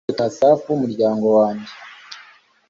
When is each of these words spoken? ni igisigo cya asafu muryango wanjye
ni 0.03 0.05
igisigo 0.07 0.17
cya 0.19 0.25
asafu 0.31 0.69
muryango 0.81 1.27
wanjye 1.37 1.71